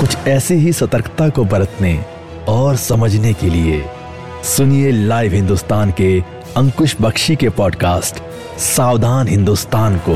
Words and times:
कुछ 0.00 0.16
ऐसी 0.28 0.54
ही 0.54 0.72
सतर्कता 0.72 1.28
को 1.28 1.44
बरतने 1.44 1.96
और 2.48 2.76
समझने 2.76 3.32
के 3.34 3.46
लिए 3.46 3.82
सुनिए 4.44 4.92
लाइव 4.92 5.32
हिंदुस्तान 5.32 5.90
के 5.90 6.20
अंकुश 6.56 6.94
बख्शी 7.00 7.36
के 7.36 7.48
पॉडकास्ट, 7.48 8.22
सावधान 8.58 9.28
हिंदुस्तान 9.28 9.98
को। 9.98 10.14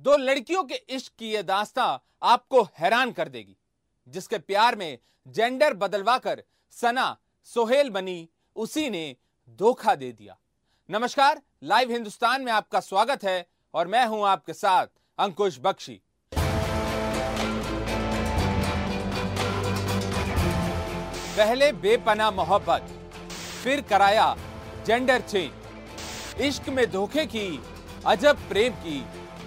दो 0.00 0.16
लड़कियों 0.16 0.62
के 0.62 0.74
इश्क 0.74 1.12
की 1.18 1.32
यह 1.32 1.42
दास्ता 1.42 1.84
आपको 2.22 2.62
हैरान 2.78 3.10
कर 3.10 3.28
देगी, 3.28 3.56
जिसके 4.08 4.38
प्यार 4.38 4.76
में 4.76 4.98
जेंडर 5.28 5.74
बदलवाकर 5.74 6.42
सना 6.72 7.16
सोहेल 7.46 7.90
बनी, 7.90 8.28
उसी 8.56 8.88
ने 8.90 9.16
धोखा 9.58 9.94
दे 9.94 10.10
दिया। 10.12 10.36
नमस्कार, 10.88 11.40
लाइव 11.62 11.90
हिंदुस्तान 11.90 12.42
में 12.42 12.50
आपका 12.52 12.80
स्वागत 12.80 13.24
है 13.24 13.46
और 13.74 13.86
मैं 13.86 14.04
हूँ 14.06 14.26
आपके 14.26 14.52
साथ 14.52 14.86
अंकुश 15.18 15.58
बख्शी। 15.62 16.00
पहले 21.36 21.70
बेपना 21.72 22.30
मोहब्बत, 22.30 22.88
फिर 23.62 23.80
कराया 23.80 24.34
जेंडर 24.86 25.20
चेंज 25.20 26.40
इश्क 26.40 26.68
में 26.68 26.90
धोखे 26.90 27.26
की, 27.26 27.48
अजब 28.06 28.48
प्रेम 28.48 28.72
की 28.82 28.98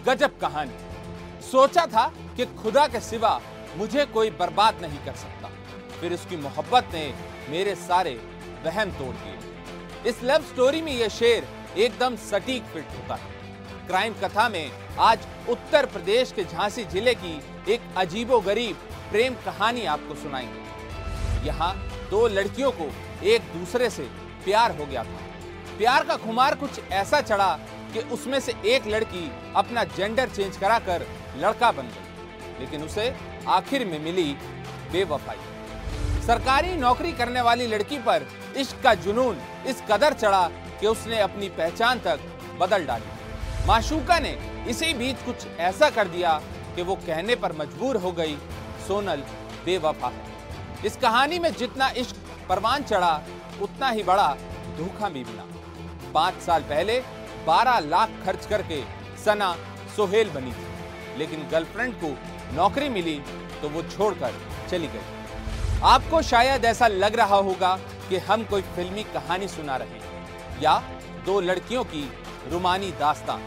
गजब 0.07 0.39
कहानी। 0.39 1.41
सोचा 1.51 1.85
था 1.85 2.07
कि 2.37 2.45
खुदा 2.55 2.87
के 2.87 2.99
सिवा 3.01 3.39
मुझे 3.77 4.05
कोई 4.05 4.29
बर्बाद 4.31 4.81
नहीं 4.81 5.05
कर 5.05 5.15
सकता। 5.15 5.48
फिर 6.01 6.13
उसकी 6.13 6.37
मोहब्बत 6.37 6.89
ने 6.93 7.13
मेरे 7.49 7.75
सारे 7.77 8.13
वहम 8.65 8.91
तोड़ 8.91 9.15
दिए। 9.15 10.09
इस 10.09 10.23
लव 10.23 10.43
स्टोरी 10.43 10.81
में 10.81 10.91
यह 10.91 11.07
शेर 11.09 11.47
एकदम 11.77 12.15
सटीक 12.21 12.63
फिट 12.63 12.85
होता 12.91 13.15
है। 13.15 13.37
क्राइम 13.87 14.13
कथा 14.13 14.47
में 14.49 14.71
आज 14.99 15.27
उत्तर 15.49 15.85
प्रदेश 15.85 16.31
के 16.31 16.43
झांसी 16.43 16.83
ज़िले 16.85 17.13
की 17.15 17.39
एक 17.73 17.81
अजीबो 17.97 18.39
गरीब 18.39 18.75
प्रेम 19.11 19.33
कहानी 19.45 19.85
आपको 19.87 20.15
सुनाएँगे। 20.15 21.47
यहाँ 21.47 21.73
दो 22.09 22.27
लड़कियों 22.27 22.71
को 22.71 22.89
एक 23.25 23.41
दूसरे 23.53 23.89
से 23.89 24.03
प्यार 24.45 24.77
हो 24.77 24.85
गया 24.85 25.03
था। 25.03 25.19
प्यार 25.77 26.03
का 26.03 26.15
खुमार 26.17 26.55
कुछ 26.55 26.79
ऐसा 26.91 27.21
चढ़ा 27.21 27.53
कि 27.93 27.99
उसमें 28.13 28.39
से 28.39 28.53
एक 28.65 28.87
लड़की 28.87 29.29
अपना 29.55 29.83
जेंडर 29.89 30.29
चेंज 30.29 30.57
कराकर 30.57 31.05
लड़का 31.37 31.71
बन 31.71 31.83
गई, 31.85 32.59
लेकिन 32.59 32.83
उसे 32.83 33.13
आखिर 33.47 33.85
में 33.85 33.99
मिली 33.99 34.31
बेवफाई। 34.91 35.37
सरकारी 36.29 36.75
नौकरी 36.75 37.11
करने 37.11 37.41
वाली 37.41 37.67
लड़की 37.67 37.97
पर 37.97 38.25
इश्क 38.57 38.81
का 38.83 38.93
जुनून, 38.95 39.37
इस 39.67 39.81
कदर 39.89 40.13
चढ़ा 40.13 40.41
कि 40.79 40.87
उसने 40.87 41.19
अपनी 41.19 41.49
पहचान 41.49 41.99
तक 41.99 42.19
बदल 42.59 42.85
डाली। 42.85 43.65
माशूका 43.67 44.17
ने 44.19 44.37
इसी 44.69 44.93
बीच 44.93 45.23
कुछ 45.25 45.47
ऐसा 45.61 45.89
कर 45.89 46.07
दिया 46.07 46.33
कि 46.75 46.81
वो 46.81 46.95
कहने 47.07 47.35
पर 47.35 47.53
मजबूर 47.53 47.97
हो 47.97 48.11
गई, 48.11 48.37
सोनल 48.87 49.23
बेवफा 49.65 50.09
है। 50.09 50.85
इस 50.85 50.97
कहानी 50.97 51.39
में 51.39 51.51
जितना 51.53 51.89
इश्क 51.97 52.15
परवान 52.49 52.83
चढ़ा, 52.83 53.13
उतना 53.61 53.89
ही 53.89 54.03
बड़ा 54.03 54.29
धोखा 54.77 55.09
भी 55.09 55.23
मिला। 55.23 55.45
पाँच 56.13 56.41
साल 56.43 56.61
पहले 56.69 57.01
12 57.45 57.79
लाख 57.89 58.23
खर्च 58.25 58.45
करके 58.45 58.83
सना 59.25 59.55
सोहेल 59.95 60.29
बनी 60.31 60.51
थी, 60.51 60.67
लेकिन 61.19 61.47
गर्लफ्रेंड 61.51 62.01
को 62.03 62.17
नौकरी 62.55 62.89
मिली 62.91 63.21
तो 63.61 63.69
वो 63.69 63.89
छोड़कर 63.89 64.41
चली 64.69 64.87
गई। 64.87 65.17
आपको 65.83 66.21
शायद 66.21 66.65
ऐसा 66.65 66.87
लग 66.87 67.15
रहा 67.15 67.35
होगा 67.37 67.75
कि 68.09 68.17
हम 68.19 68.43
कोई 68.43 68.61
फिल्मी 68.75 69.03
कहानी 69.03 69.47
सुना 69.47 69.75
रहे 69.75 69.87
हैं, 69.89 70.61
या 70.61 70.73
दो 71.25 71.39
लड़कियों 71.41 71.83
की 71.83 72.01
रुमानी 72.51 72.89
दास्तान। 72.99 73.41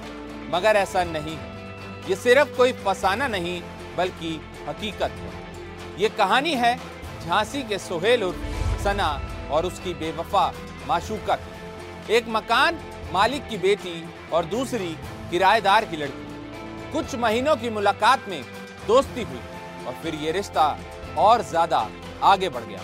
मगर 0.50 0.76
ऐसा 0.76 1.02
नहीं 1.04 1.36
है। 1.36 2.08
ये 2.08 2.16
सिर्फ़ 2.16 2.56
कोई 2.56 2.72
फसाना 2.78 3.28
नहीं, 3.28 3.60
बल्कि 3.96 4.40
हकीकत 4.68 5.18
है। 5.18 6.00
ये 6.00 6.08
कहानी 6.10 6.54
है 6.54 6.76
झांसी 7.20 7.62
के 7.62 7.78
सोहेल 7.80 8.24
उर्फ़ 8.24 8.82
सना 8.84 9.10
और 9.50 9.66
उसकी 9.66 9.94
बेवफा 9.94 10.52
माशूका 10.88 11.34
की 11.36 12.14
एक 12.14 12.28
मकान, 12.28 12.78
मालिक 13.12 13.48
की 13.48 13.58
बेटी 13.58 14.04
और 14.32 14.44
दूसरी 14.46 14.96
किराएदार 15.30 15.84
की 15.84 15.96
लड़की। 15.96 16.92
कुछ 16.92 17.14
महीनों 17.16 17.56
की 17.56 17.70
मुलाकात 17.70 18.28
में 18.28 18.42
दोस्ती 18.86 19.22
हुई 19.22 19.40
और 19.86 19.94
फिर 20.02 20.14
ये 20.14 20.32
रिश्ता 20.32 20.76
और 21.18 21.42
ज़्यादा 21.42 21.88
आगे 22.22 22.48
बढ़ 22.48 22.64
गया। 22.64 22.82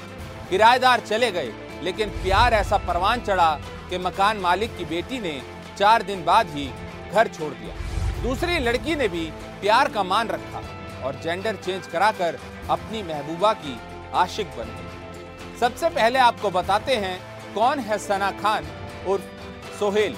किराएदार 0.50 1.00
चले 1.00 1.30
गए, 1.32 1.52
लेकिन 1.82 2.10
प्यार 2.22 2.54
ऐसा 2.54 2.76
परवान 2.86 3.20
चढ़ा 3.20 3.50
कि 3.90 3.98
मकान 3.98 4.38
मालिक 4.38 4.76
की 4.76 4.84
बेटी 4.84 5.18
ने 5.18 5.40
चार 5.78 6.02
दिन 6.02 6.24
बाद 6.24 6.46
ही 6.48 6.70
घर 7.12 7.28
छोड़ 7.28 7.52
दिया। 7.52 7.74
दूसरी 8.22 8.58
लड़की 8.58 8.94
ने 8.96 9.08
भी 9.08 9.24
प्यार 9.60 9.88
का 9.88 10.02
मान 10.04 10.28
रखा 10.28 10.62
और 11.04 11.20
जेंडर 11.22 11.56
चेंज 11.56 11.86
कराकर 11.86 12.38
अपनी 12.70 13.02
महबूबा 13.02 13.52
की 13.54 13.78
आशिक 14.14 14.46
बन 14.56 14.74
गई। 14.76 15.58
सबसे 15.60 15.88
पहले 15.90 16.18
आपको 16.20 16.50
बताते 16.50 16.96
हैं 16.96 17.18
कौन 17.54 17.78
है 17.80 17.98
सना 17.98 18.30
खान 18.32 18.66
उर्फ़ 19.06 19.78
सोहेल, 19.78 20.16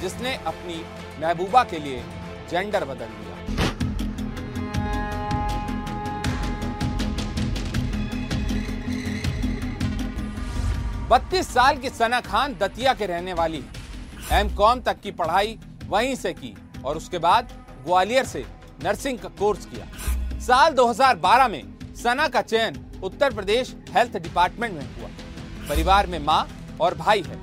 जिसने 0.00 0.34
अपनी 0.46 0.84
महबूबा 1.20 1.62
के 1.64 1.78
लिए 1.78 2.02
जेंडर 2.50 2.84
बदल 2.84 3.12
दिया। 3.14 3.31
बत्तीस 11.12 11.48
साल 11.48 11.76
की 11.76 11.88
सना 11.90 12.20
खान 12.20 12.54
दतिया 12.54 12.92
के 12.94 13.06
रहने 13.06 13.32
वाली 13.32 13.58
है। 13.60 14.38
एम 14.38 14.54
कॉम 14.56 14.80
तक 14.80 15.00
की 15.00 15.10
पढ़ाई 15.10 15.58
वहीं 15.86 16.14
से 16.16 16.32
की 16.32 16.54
और 16.84 16.96
उसके 16.96 17.18
बाद 17.18 17.52
ग्वालियर 17.84 18.24
से 18.24 18.44
नर्सिंग 18.84 19.18
का 19.18 19.28
कोर्स 19.38 19.66
किया। 19.66 20.38
साल 20.40 20.72
2012 20.72 21.48
में 21.48 21.62
सना 21.94 22.28
का 22.28 22.42
चयन 22.42 22.78
उत्तर 23.04 23.34
प्रदेश 23.34 23.74
हेल्थ 23.90 24.16
डिपार्टमेंट 24.18 24.74
में 24.74 24.96
हुआ। 24.96 25.08
परिवार 25.68 26.06
में 26.06 26.18
माँ 26.18 26.46
और 26.80 26.94
भाई 26.94 27.22
है 27.22 27.38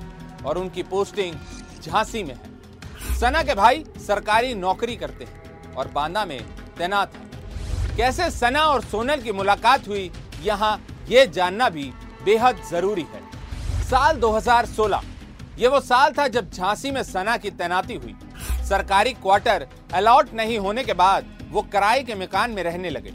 और 0.46 0.58
उनकी 0.58 0.82
पोस्टिंग 0.90 1.34
झांसी 1.82 2.24
में 2.24 2.34
है। 2.34 3.16
सना 3.20 3.42
के 3.42 3.54
भाई 3.54 3.84
सरकारी 4.06 4.54
नौकरी 4.56 4.96
करते 4.96 5.24
हैं 5.24 5.74
और 5.74 5.88
बांदा 5.90 6.24
में 6.24 6.40
तैनात 6.78 7.16
है। 7.16 7.96
कैसे 7.96 8.30
सना 8.32 8.66
और 8.66 8.84
सोनल 8.84 9.22
की 9.22 9.32
मुलाकात 9.32 9.88
हुई, 9.88 10.10
यहाँ 10.42 10.78
ये 11.08 11.26
जानना 11.28 11.68
भी 11.70 11.92
बेहद 12.24 12.62
ज़रूरी 12.70 13.06
है। 13.12 13.19
साल 13.90 14.18
2016 14.20 15.00
ये 15.58 15.68
वो 15.68 15.78
साल 15.80 16.12
था 16.18 16.26
जब 16.28 16.50
झांसी 16.50 16.90
में 16.90 17.02
सना 17.02 17.36
की 17.36 17.50
तैनाती 17.50 17.94
हुई। 17.94 18.14
सरकारी 18.68 19.12
क्वार्टर 19.14 19.66
अलॉट 19.94 20.32
नहीं 20.34 20.58
होने 20.58 20.84
के 20.84 20.92
बाद 20.92 21.32
वो 21.50 21.62
किराए 21.62 22.02
के 22.02 22.14
मकान 22.14 22.50
में 22.50 22.62
रहने 22.62 22.90
लगे। 22.90 23.12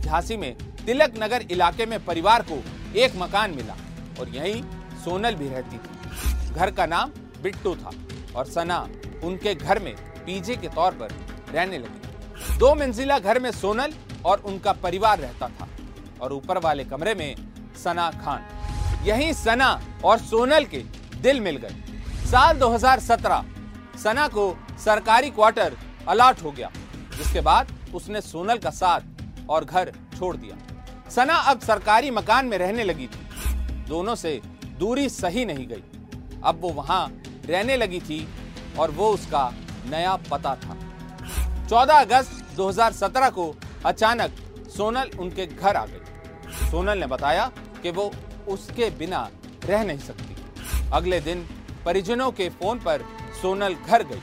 झांसी 0.00 0.36
में 0.36 0.54
तिलक 0.86 1.14
नगर 1.18 1.42
इलाके 1.50 1.86
में 1.86 2.04
परिवार 2.04 2.42
को 2.42 2.62
एक 2.98 3.16
मकान 3.16 3.50
मिला 3.50 3.76
और 4.20 4.28
यहीं 4.28 4.62
सोनल 5.04 5.34
भी 5.34 5.48
रहती 5.48 5.78
थी। 5.78 6.54
घर 6.54 6.70
का 6.70 6.86
नाम 6.86 7.12
बिट्टू 7.42 7.74
था 7.76 7.90
और 8.36 8.46
सना 8.46 8.86
उनके 9.24 9.54
घर 9.54 9.78
में 9.78 9.94
पीजे 10.26 10.56
के 10.56 10.68
तौर 10.70 10.92
पर 10.92 11.14
रहने 11.54 11.78
लगी। 11.78 12.58
दो 12.58 12.74
मंजिला 12.74 13.18
घर 13.18 13.38
में 13.38 13.50
सोनल 13.52 13.94
और 14.24 14.40
उनका 14.40 14.72
परिवार 14.82 15.18
रहता 15.18 15.48
था 15.50 15.68
और 16.20 16.32
ऊपर 16.32 16.58
वाले 16.58 16.84
कमरे 16.84 17.14
में 17.14 17.34
सना 17.84 18.10
खान। 18.24 18.48
यहीं 19.04 19.32
सना 19.32 19.80
और 20.04 20.18
सोनल 20.18 20.64
के 20.64 20.78
दिल 21.16 21.40
मिल 21.40 21.56
गए। 21.56 22.26
साल 22.26 22.58
2017 22.58 23.44
सना 23.98 24.26
को 24.28 24.44
सरकारी 24.84 25.30
क्वार्टर 25.30 25.76
अलॉट 26.08 26.42
हो 26.42 26.50
गया, 26.50 26.70
जिसके 27.16 27.40
बाद 27.40 27.72
उसने 27.94 28.20
सोनल 28.20 28.58
का 28.58 28.70
साथ 28.70 29.48
और 29.50 29.64
घर 29.64 29.92
छोड़ 30.18 30.36
दिया। 30.36 30.56
सना 31.10 31.34
अब 31.34 31.60
सरकारी 31.60 32.10
मकान 32.10 32.46
में 32.46 32.56
रहने 32.58 32.84
लगी 32.84 33.06
थी। 33.06 33.26
दोनों 33.88 34.14
से 34.14 34.40
दूरी 34.78 35.08
सही 35.08 35.44
नहीं 35.44 35.66
गई। 35.66 35.82
अब 36.44 36.58
वो 36.60 36.68
वहाँ 36.68 37.06
रहने 37.46 37.76
लगी 37.76 38.00
थी 38.00 38.26
और 38.78 38.90
वो 38.90 39.08
उसका 39.08 39.50
नया 39.86 40.16
पता 40.30 40.54
था। 40.54 40.76
14 41.68 42.00
अगस्त 42.00 42.54
2017 42.56 43.30
को 43.30 43.54
अचानक 43.86 44.36
सोनल 44.76 45.10
उनके 45.20 45.46
घर 45.46 45.76
आ 45.76 45.84
गई। 45.86 46.68
सोनल 46.70 46.98
ने 46.98 47.06
बताया 47.06 47.50
कि 47.82 47.90
वो 47.90 48.12
उसके 48.48 48.90
बिना 48.98 49.28
रह 49.64 49.84
नहीं 49.84 49.98
सकती। 49.98 50.36
अगले 50.92 51.20
दिन 51.20 51.46
परिजनों 51.84 52.30
के 52.32 52.48
फ़ोन 52.50 52.78
पर 52.78 53.04
सोनल 53.42 53.74
घर 53.76 54.02
गई, 54.02 54.22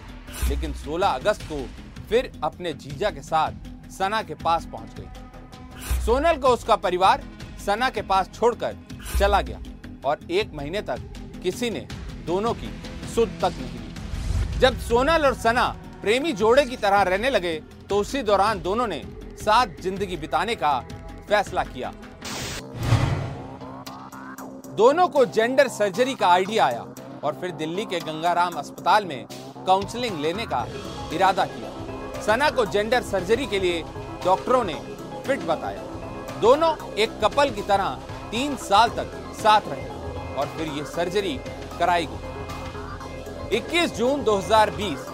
लेकिन 0.49 0.73
16 0.75 1.07
अगस्त 1.09 1.43
को 1.43 1.65
फिर 2.09 2.31
अपने 2.43 2.73
जीजा 2.75 3.09
के 3.09 3.21
साथ 3.21 3.89
सना 3.91 4.21
के 4.23 4.35
पास 4.35 4.65
पहुँच 4.65 4.99
गई। 4.99 6.05
सोनल 6.05 6.37
को 6.37 6.47
उसका 6.47 6.75
परिवार 6.77 7.23
सना 7.65 7.89
के 7.89 8.01
पास 8.03 8.29
छोड़कर 8.33 8.77
चला 9.17 9.41
गया 9.41 9.59
और 10.05 10.19
एक 10.31 10.53
महीने 10.53 10.81
तक 10.81 10.99
किसी 11.43 11.69
ने 11.69 11.87
दोनों 12.25 12.53
की 12.53 12.69
सुध 13.15 13.29
तक 13.41 13.53
नहीं 13.53 13.79
ली। 13.79 14.59
जब 14.59 14.79
सोनल 14.79 15.25
और 15.25 15.33
सना 15.35 15.67
प्रेमी 16.01 16.31
जोड़े 16.33 16.65
की 16.65 16.77
तरह 16.77 17.01
रहने 17.01 17.29
लगे 17.29 17.53
तो 17.89 17.97
उसी 17.97 18.21
दौरान 18.23 18.61
दोनों 18.61 18.87
ने 18.87 19.01
साथ 19.39 19.81
ज़िंदगी 19.81 20.17
बिताने 20.17 20.55
का 20.55 20.79
फैसला 21.29 21.63
किया। 21.63 21.91
दोनों 24.77 25.07
को 25.07 25.24
जेंडर 25.25 25.68
सर्जरी 25.68 26.13
का 26.15 26.27
आइडिया 26.27 26.65
आया 26.65 26.81
और 27.24 27.38
फिर 27.41 27.51
दिल्ली 27.51 27.85
के 27.85 28.00
गंगाराम 28.00 28.53
अस्पताल 28.53 29.06
में 29.06 29.25
काउंसलिंग 29.68 30.19
लेने 30.21 30.45
का 30.45 30.59
इरादा 31.13 31.45
किया। 31.45 32.21
सना 32.21 32.50
को 32.50 32.65
जेंडर 32.65 33.03
सर्जरी 33.03 33.45
के 33.45 33.59
लिए 33.59 33.81
डॉक्टरों 34.25 34.63
ने 34.63 34.75
फिट 35.27 35.45
बताया। 35.47 35.81
दोनों 36.41 36.75
एक 36.95 37.19
कपल 37.24 37.50
की 37.50 37.62
तरह 37.63 37.97
तीन 38.31 38.56
साल 38.65 38.89
तक 39.00 39.18
साथ 39.41 39.62
रहे 39.68 40.35
और 40.35 40.53
फिर 40.57 40.68
ये 40.68 40.85
सर्जरी 40.85 41.35
कराई 41.79 42.07
गई। 42.12 43.57
21 43.57 43.97
जून 43.97 44.24
2020 44.24 45.12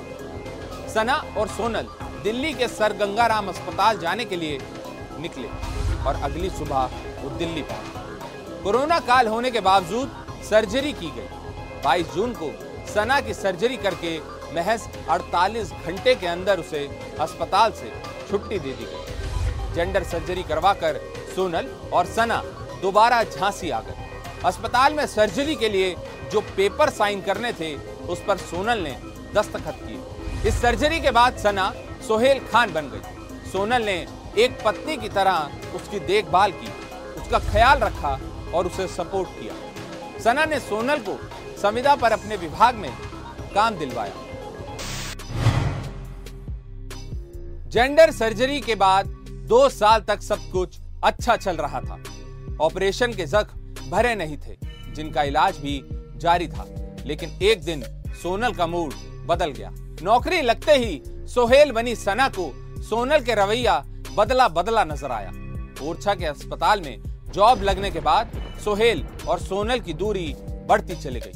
सना 0.94 1.22
और 1.38 1.48
सोनल 1.56 1.88
दिल्ली 2.24 2.54
के 2.54 2.68
सर 2.70 2.98
गंगाराम 2.98 3.48
अस्पताल 3.48 4.00
जाने 4.00 4.26
के 4.26 4.36
लिए 4.36 4.60
निकले 5.22 5.48
और 6.08 6.22
अगली 6.24 6.50
सुबह 6.52 6.90
वो 7.22 7.38
दिल्ली 7.38 7.62
पहुँचे। 7.64 8.03
कोरोना 8.64 9.00
काल 9.00 9.28
होने 9.28 9.50
के 9.52 9.60
बावजूद 9.60 10.12
सर्जरी 10.50 10.92
की 10.94 11.10
गई। 11.16 11.82
22 11.82 12.14
जून 12.14 12.34
को 12.34 12.52
सना 12.88 13.20
की 13.22 13.34
सर्जरी 13.34 13.78
करके 13.78 14.12
महज 14.56 14.88
48 15.10 15.72
घंटे 15.86 16.14
के 16.16 16.28
अंदर 16.28 16.60
उसे 16.60 16.80
अस्पताल 17.20 17.72
से 17.72 17.92
छुट्टी 18.30 18.60
दे 18.60 18.72
दी 18.72 18.86
गई। 18.86 19.76
जेंडर 19.76 20.04
सर्जरी 20.04 20.44
करवाकर 20.44 21.02
सोनल 21.36 21.68
और 21.94 22.06
सना 22.06 22.42
दोबारा 22.82 23.22
झांसी 23.24 23.70
आ 23.70 23.82
गए। 23.82 24.08
अस्पताल 24.46 24.94
में 24.94 25.06
सर्जरी 25.08 25.56
के 25.56 25.70
लिए 25.70 25.96
जो 26.32 26.42
पेपर 26.58 26.90
साइन 26.92 27.22
करने 27.22 27.54
थे, 27.54 27.76
उस 28.08 28.24
पर 28.28 28.38
सोनल 28.40 28.80
ने 28.80 28.98
दस्तखत 29.36 29.80
किए। 29.84 30.50
इस 30.50 30.62
सर्जरी 30.62 31.00
के 31.00 31.12
बाद 31.12 31.38
सना 31.38 31.72
सोहेल 32.08 32.40
खान 32.52 32.74
बन 32.74 32.92
गई। 32.94 33.50
सोनल 33.52 33.84
ने 33.84 34.06
एक 34.38 34.62
पत्नी 34.66 34.98
की 34.98 35.10
तरह 35.10 35.76
उसकी 35.76 36.00
देखभाल 36.08 36.52
की, 36.52 36.68
उसका 37.22 37.40
ख्याल 37.52 37.80
रखा 37.80 38.20
और 38.56 38.68
उसे 38.68 38.88
सपोर्ट 38.88 39.30
किया। 39.30 39.54
सना 40.20 40.46
ने 40.46 40.60
सोनल 40.60 41.00
को 41.00 41.18
संविदा 41.62 41.96
पर 41.96 42.12
अपने 42.12 42.36
विभाग 42.36 42.76
में 42.76 42.92
काम 43.56 43.76
दिलवाया। 43.76 44.14
जेंडर 47.70 48.12
सर्जरी 48.12 48.60
के 48.62 48.76
बाद 48.76 49.08
दो 49.48 49.68
साल 49.70 50.02
तक 50.02 50.22
सब 50.22 50.52
कुछ 50.52 50.80
अच्छा 51.04 51.36
चल 51.36 51.56
रहा 51.56 51.80
था। 51.82 52.04
ऑपरेशन 52.62 53.14
के 53.14 53.26
जख्म 53.26 53.90
भरे 53.90 54.16
नहीं 54.16 54.38
थे, 54.38 54.56
जिनका 54.94 55.24
इलाज 55.24 55.58
भी 55.58 55.82
जारी 56.18 56.48
था। 56.48 56.66
लेकिन 57.06 57.30
एक 57.42 57.64
दिन 57.64 57.84
सोनल 58.22 58.54
का 58.54 58.68
मूड 58.68 58.94
बदल 59.26 59.52
गया। 59.52 59.70
नौकरी 60.02 60.42
लगते 60.42 60.72
ही 60.72 61.02
सोहेल 61.28 61.72
बनी 61.72 61.96
सना 61.96 62.28
को 62.30 62.52
सोनल 62.84 63.20
के 63.20 63.36
रवैया 63.36 63.84
बदला 64.16 64.48
बदला 64.48 64.84
नज़र 64.84 65.12
आया। 65.12 65.32
ओरछा 65.82 66.14
के 66.16 66.26
अस्पताल 66.26 66.82
में 66.82 67.13
जॉब 67.34 67.62
लगने 67.64 67.90
के 67.92 68.00
बाद 68.00 68.32
सोहेल 68.64 69.06
और 69.28 69.40
सोनल 69.40 69.80
की 69.80 69.94
दूरी 69.94 70.34
बढ़ती 70.68 70.96
चली 70.96 71.20
गई। 71.20 71.32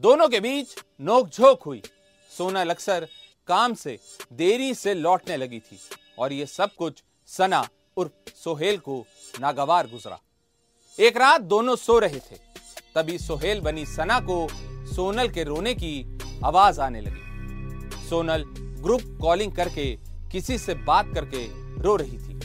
दोनों 0.00 0.28
के 0.28 0.40
बीच 0.40 0.74
नोकझोंक 1.00 1.62
हुई। 1.62 1.82
सोनल 2.30 2.70
अक्सर 2.70 3.06
काम 3.48 3.74
से 3.74 3.98
देरी 4.32 4.74
से 4.74 4.94
लौटने 4.94 5.36
लगी 5.36 5.58
थी 5.58 5.78
और 6.18 6.32
ये 6.32 6.46
सब 6.46 6.74
कुछ 6.78 7.02
सना 7.26 7.68
उर्फ़ 7.96 8.32
सोहेल 8.34 8.78
को 8.78 9.04
नागवार 9.40 9.86
गुजरा। 9.86 10.18
एक 10.98 11.16
रात 11.16 11.40
दोनों 11.40 11.76
सो 11.76 11.98
रहे 11.98 12.18
थे। 12.18 12.36
तभी 12.94 13.18
सोहेल 13.18 13.60
बनी 13.60 13.86
सना 13.86 14.20
को 14.20 14.48
सोनल 14.94 15.28
के 15.28 15.44
रोने 15.44 15.74
की 15.74 16.18
आवाज़ 16.44 16.80
आने 16.80 17.00
लगी। 17.00 18.06
सोनल 18.08 18.44
ग्रुप 18.82 19.18
कॉलिंग 19.20 19.52
करके 19.52 19.94
किसी 20.32 20.58
से 20.58 20.74
बात 20.74 21.14
करके 21.14 21.46
रो 21.82 21.96
रही 21.96 22.18
थी। 22.18 22.36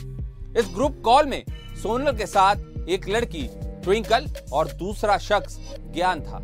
इस 0.58 0.74
ग्रुप 0.74 1.02
कॉल 1.04 1.26
में 1.26 1.44
सोनल 1.82 2.16
के 2.16 2.26
साथ 2.26 2.56
एक 2.88 3.08
लड़की, 3.08 3.48
ट्विंकल, 3.84 4.26
और 4.52 4.68
दूसरा 4.68 5.18
शख्स, 5.18 5.58
ज्ञान 5.94 6.20
था। 6.20 6.40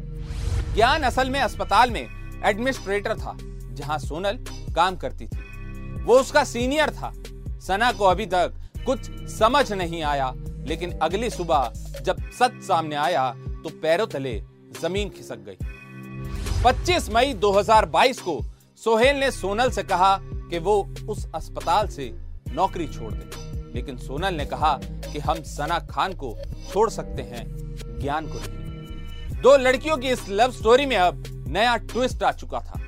ज्ञान 0.74 1.02
असल 1.02 1.30
में 1.30 1.40
अस्पताल 1.40 1.90
में 1.90 2.06
एडमिनिस्ट्रेटर 2.44 3.14
था, 3.14 3.36
जहाँ 3.74 3.98
सोनल 3.98 4.44
काम 4.74 4.96
करती 4.96 5.26
थी। 5.26 6.02
वो 6.02 6.18
उसका 6.18 6.44
सीनियर 6.44 6.90
था। 6.90 7.12
सना 7.60 7.92
को 7.92 8.04
अभी 8.04 8.26
तक 8.26 8.54
कुछ 8.86 9.10
समझ 9.30 9.72
नहीं 9.72 10.02
आया, 10.02 10.32
लेकिन 10.36 10.98
अगली 10.98 11.30
सुबह 11.30 11.72
जब 12.02 12.30
सच 12.30 12.62
सामने 12.62 12.96
आया 12.96 13.30
तो 13.36 13.68
पैरों 13.68 14.06
तले 14.06 14.42
ज़मीन 14.82 15.08
खिसक 15.08 15.38
गई। 15.38 15.56
25 16.64 17.10
मई 17.10 17.32
2022 17.34 18.20
को 18.20 18.40
सोहेल 18.84 19.16
ने 19.16 19.30
सोनल 19.30 19.70
से 19.70 19.82
कहा 19.82 20.16
कि 20.22 20.58
वो 20.58 20.94
उस 21.08 21.26
अस्पताल 21.34 21.88
से 21.88 22.10
नौकरी 22.48 22.86
छोड़ 22.86 23.12
दे। 23.12 23.49
लेकिन 23.74 23.96
सोनल 23.96 24.34
ने 24.34 24.46
कहा 24.46 24.80
कि 24.84 25.18
हम 25.18 25.42
सना 25.42 25.78
खान 25.78 26.12
को 26.12 26.36
छोड़ 26.72 26.90
सकते 26.90 27.22
हैं, 27.22 27.44
ज्ञान 28.00 28.26
को 28.26 28.38
नहीं। 28.38 29.40
दो 29.40 29.56
लड़कियों 29.56 29.96
की 29.96 30.08
इस 30.08 30.28
लव 30.28 30.52
स्टोरी 30.52 30.86
में 30.86 30.96
अब 30.96 31.24
नया 31.48 31.76
ट्विस्ट 31.76 32.22
आ 32.22 32.32
चुका 32.32 32.60
था। 32.60 32.80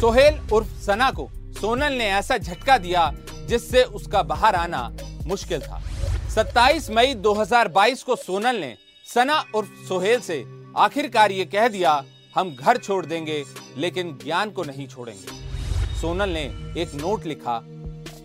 सोहेल 0.00 0.40
उर्फ़ 0.52 0.80
सना 0.80 1.10
को 1.10 1.28
सोनल 1.34 1.92
ने 1.92 2.06
ऐसा 2.06 2.38
झटका 2.38 2.78
दिया 2.78 3.12
जिससे 3.46 3.82
उसका 3.82 4.22
बाहर 4.22 4.54
आना 4.54 4.96
मुश्किल 5.26 5.60
था। 5.60 5.82
27 6.30 6.90
मई 6.90 7.14
2022 7.14 8.02
को 8.02 8.16
सोनल 8.16 8.56
ने 8.56 8.76
सना 9.14 9.44
उर्फ़ 9.54 9.88
सोहेल 9.88 10.20
से 10.20 10.44
आखिरकार 10.76 11.32
ये 11.32 11.44
कह 11.44 11.68
दिया, 11.68 12.04
हम 12.36 12.56
घर 12.56 12.76
छोड़ 12.76 13.06
देंगे, 13.06 13.44
लेकिन 13.76 14.18
ज्ञान 14.24 14.50
को 14.50 14.64
नहीं 14.64 14.86
छोड़ेंगे। 14.88 15.96
सोनल 16.00 16.28
ने 16.28 16.42
एक 16.82 16.94
नोट 16.94 17.26
लिखा 17.26 17.60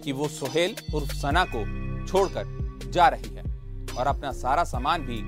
कि 0.03 0.11
वो 0.11 0.27
सोहेल 0.27 0.75
उर्फ़ 0.95 1.13
सना 1.13 1.43
को 1.45 1.63
छोड़कर 2.07 2.89
जा 2.91 3.07
रही 3.07 3.35
है 3.35 3.43
और 3.97 4.07
अपना 4.07 4.31
सारा 4.31 4.63
सामान 4.63 5.01
भी 5.01 5.21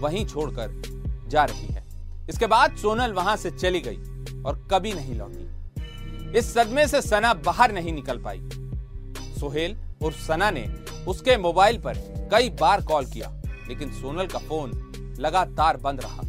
वहीं 0.00 0.26
छोड़कर 0.26 0.82
जा 1.28 1.44
रही 1.44 1.66
है। 1.66 1.84
इसके 2.30 2.46
बाद 2.46 2.76
सोनल 2.76 3.12
वहाँ 3.12 3.36
से 3.36 3.50
चली 3.50 3.80
गई 3.80 4.42
और 4.42 4.66
कभी 4.70 4.92
नहीं 4.92 5.14
लौटी। 5.14 6.38
इस 6.38 6.52
सदमे 6.54 6.86
से 6.88 7.02
सना 7.02 7.32
बाहर 7.34 7.72
नहीं 7.72 7.92
निकल 7.92 8.18
पाई। 8.18 8.40
सोहेल 9.40 9.76
और 10.02 10.12
सना 10.12 10.50
ने 10.50 10.66
उसके 11.08 11.36
मोबाइल 11.36 11.78
पर 11.78 11.98
कई 12.32 12.50
बार 12.50 12.84
कॉल 12.84 13.06
किया, 13.06 13.30
लेकिन 13.68 13.92
सोनल 13.92 14.26
का 14.26 14.38
फ़ोन 14.38 14.70
लगातार 15.20 15.76
बंद 15.76 16.00
रहा। 16.00 16.22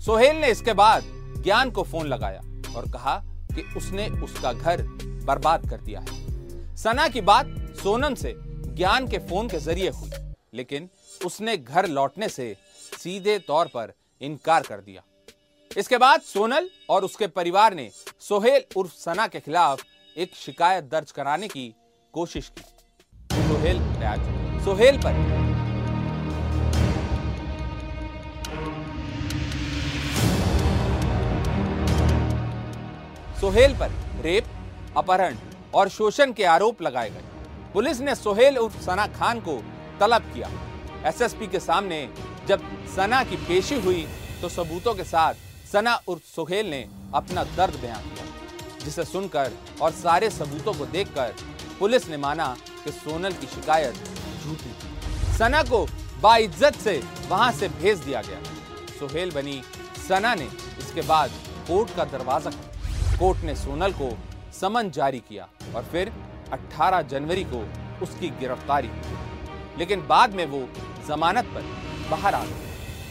सोहेल 0.00 0.36
ने 0.36 0.50
इसके 0.50 0.72
बाद 0.72 1.04
ज्ञान 1.44 1.70
को 1.70 1.82
फ़ोन 1.82 2.06
लगाया 2.06 2.40
और 2.76 2.90
कहा 2.90 3.16
कि 3.54 3.62
उसने 3.76 4.08
उसका 4.24 4.52
घर 4.52 4.82
बर्बाद 5.26 5.68
कर 5.70 5.80
दिया 5.80 6.00
है। 6.00 6.15
सना 6.76 7.06
की 7.08 7.20
बात 7.20 7.46
सोनम 7.76 8.14
से, 8.14 8.32
ज्ञान 8.76 9.06
के 9.08 9.18
फ़ोन 9.18 9.48
के 9.48 9.58
ज़रिए 9.58 9.90
हुई, 9.90 10.10
लेकिन 10.54 10.88
उसने 11.20 11.56
घर 11.56 11.86
लौटने 11.88 12.28
से 12.28 12.56
सीधे 12.98 13.38
तौर 13.38 13.66
पर 13.66 13.92
इनकार 14.20 14.62
कर 14.62 14.80
दिया। 14.80 15.02
इसके 15.70 15.98
बाद 15.98 16.20
सोनल 16.22 16.68
और 16.90 17.04
उसके 17.04 17.26
परिवार 17.28 17.74
ने 17.74 17.88
सोहेल 18.20 18.64
उर्फ़ 18.76 18.92
सना 18.94 19.26
के 19.26 19.40
खिलाफ 19.40 19.84
एक 20.16 20.34
शिकायत 20.34 20.84
दर्ज 20.84 21.10
कराने 21.12 21.48
की 21.48 21.74
कोशिश 22.14 22.52
की। 22.58 22.62
सोहेल 23.48 23.80
सोहेल 24.64 24.98
पर। 24.98 25.24
सोहेल 33.40 33.74
पर 33.74 33.90
रेप, 34.22 34.44
अपहरण 34.96 35.36
और 35.76 35.88
शोषण 35.88 36.32
के 36.32 36.44
आरोप 36.46 36.82
लगाए 36.82 37.10
गए। 37.10 37.24
पुलिस 37.72 38.00
ने 38.00 38.14
सोहेल 38.14 38.58
उर्फ़ 38.58 38.80
सना 38.82 39.06
खान 39.08 39.40
को 39.40 39.56
तलब 40.00 40.30
किया। 40.34 40.50
एसएसपी 41.06 41.46
के 41.46 41.60
सामने 41.60 42.08
जब 42.48 42.62
सना 42.94 43.22
की 43.24 43.36
पेशी 43.38 43.80
हुई 43.80 44.06
तो 44.42 44.48
सबूतों 44.48 44.94
के 44.94 45.04
साथ 45.04 45.34
सना 45.72 45.94
उर्फ़ 46.08 46.22
सोहेल 46.26 46.70
ने 46.70 46.86
अपना 47.14 47.44
दर्द 47.46 47.74
बयान 47.80 48.02
किया, 48.04 48.24
जिसे 48.84 49.04
सुनकर 49.04 49.52
और 49.82 49.90
सारे 49.94 50.30
सबूतों 50.30 50.72
को 50.74 50.86
देखकर 50.88 51.34
पुलिस 51.78 52.08
ने 52.08 52.16
माना 52.16 52.46
कि 52.84 52.90
सोनल 52.92 53.32
की 53.32 53.46
शिकायत 53.46 53.94
झूठी 54.42 54.70
थी। 54.70 55.34
सना 55.36 55.62
को 55.62 55.84
बाइज्जत 56.22 56.76
से 56.76 57.00
वहाँ 57.28 57.50
से 57.52 57.68
भेज 57.70 57.98
दिया 57.98 58.22
गया। 58.22 58.40
सोहेल 58.98 59.30
बनी 59.30 59.60
सना 60.08 60.34
ने 60.34 60.48
इसके 60.78 61.02
बाद 61.04 61.30
कोर्ट 61.68 61.94
का 61.96 62.04
दरवाज़ा 62.06 62.50
कोर्ट 63.18 63.44
ने 63.44 63.54
सोनल 63.56 63.92
को 63.92 64.10
समन 64.60 64.90
जारी 64.90 65.18
किया 65.18 65.48
और 65.74 65.84
फिर 65.92 66.12
18 66.52 67.02
जनवरी 67.04 67.44
को 67.44 67.64
उसकी 68.02 68.28
गिरफ्तारी 68.40 68.88
हुई। 68.88 69.78
लेकिन 69.78 70.06
बाद 70.06 70.34
में 70.34 70.46
वो 70.46 70.68
जमानत 71.08 71.44
पर 71.54 71.62
बाहर 72.10 72.34
आ 72.34 72.44
गई 72.44 72.64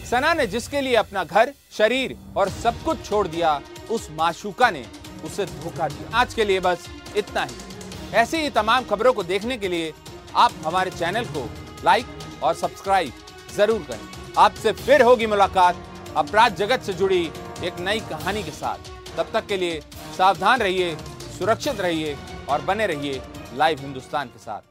सना 0.06 0.34
ने 0.34 0.46
जिसके 0.48 0.82
लिए 0.82 0.96
अपना 0.96 1.24
घर, 1.24 1.54
शरीर 1.72 2.18
और 2.38 2.50
सब 2.52 2.84
कुछ 2.84 3.06
छोड़ 3.06 3.28
दिया, 3.28 3.62
उस 3.92 4.08
माशूका 4.12 4.70
ने 4.72 4.86
उसे 5.26 5.46
धोखा 5.46 5.88
दिया। 5.88 6.18
आज 6.18 6.34
के 6.34 6.46
लिए 6.46 6.60
बस 6.60 6.88
इतना 7.18 7.44
ही। 7.44 8.16
ऐसी 8.16 8.38
ही 8.38 8.50
तमाम 8.52 8.84
खबरों 8.86 9.14
को 9.14 9.24
देखने 9.24 9.58
के 9.58 9.68
लिए 9.68 9.94
आप 10.36 10.52
हमारे 10.66 10.92
चैनल 10.92 11.26
को 11.28 11.50
लाइक 11.86 12.06
और 12.44 12.54
सब्सक्राइब 12.56 13.14
ज़रूर 13.56 13.86
करें। 13.90 14.34
आपसे 14.38 14.72
फिर 14.74 15.02
होगी 15.02 15.26
मुलाकात 15.26 15.84
अपराध 16.18 16.56
जगत 16.56 16.82
से 16.82 16.94
जुड़ी 16.94 17.24
एक 17.64 17.80
नई 17.80 18.00
कहानी 18.10 18.44
के 18.44 18.52
साथ। 18.52 18.92
तब 19.18 19.30
तक 19.34 19.46
के 19.48 19.58
लिए 19.58 19.80
सावधान 20.18 20.62
रहिए। 20.62 20.96
सुरक्षित 21.40 21.82
रहिए 21.82 22.16
और 22.50 22.62
बने 22.62 22.88
रहिए 22.88 23.22
लाइव 23.58 23.78
हिंदुस्तान 23.82 24.28
के 24.28 24.40
साथ। 24.40 24.62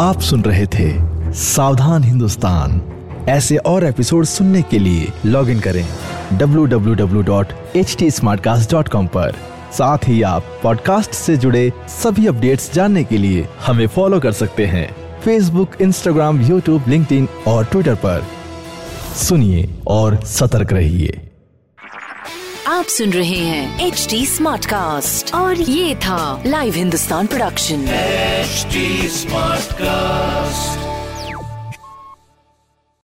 आप 0.00 0.20
सुन 0.20 0.42
रहे 0.42 0.66
थे 0.66 1.10
सावधान 1.32 2.04
हिंदुस्तान। 2.04 2.82
ऐसे 3.28 3.56
और 3.56 3.84
एपिसोड 3.84 4.24
सुनने 4.24 4.62
के 4.62 4.78
लिए 4.78 5.12
लॉग 5.26 5.50
इन 5.50 5.60
करें 5.60 5.88
www.htsmartcast.com 6.38 9.08
पर। 9.08 9.34
साथ 9.72 9.98
ही 10.04 10.22
आप 10.22 10.44
पॉडकास्ट 10.62 11.10
से 11.10 11.36
जुड़े 11.36 11.72
सभी 11.88 12.26
अपडेट्स 12.26 12.72
जानने 12.72 13.04
के 13.04 13.18
लिए 13.18 13.48
हमें 13.66 13.86
फॉलो 13.86 14.20
कर 14.20 14.32
सकते 14.32 14.66
हैं। 14.66 15.09
फेसबुक 15.24 15.70
इंस्टाग्राम 15.80 16.40
यूट्यूब 16.40 16.84
लिंक्डइन 16.88 17.28
और 17.46 17.64
ट्विटर 17.64 17.94
पर। 17.94 18.26
सुनिए 19.16 19.68
और 19.86 20.24
सतर्क 20.24 20.72
रहिए। 20.72 21.20
आप 22.66 22.84
सुन 22.84 23.10
रहे 23.10 23.38
हैं 23.38 23.86
एच 23.86 24.06
डी 24.10 24.26
स्मार्ट 24.26 24.66
कास्ट 24.66 25.34
और 25.34 25.60
ये 25.60 25.94
था 25.94 26.42
live 26.46 26.74
Hindustan 26.74 27.26
production 27.26 27.86
smart 27.86 29.64
Smartcast. 29.64 30.89